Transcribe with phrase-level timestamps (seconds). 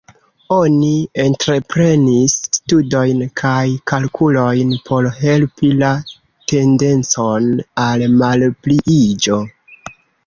[0.53, 3.61] Oni entreprenis studojn kaj
[3.91, 5.93] kalkulojn por helpi la
[6.55, 7.51] tendencon
[7.85, 9.39] al malpliiĝo.